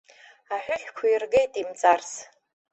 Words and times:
Аҳәыҳәқәа 0.53 1.05
иргеит 1.09 1.53
имҵарс. 1.61 2.11